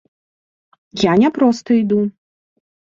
[1.03, 2.03] Я не проста іду.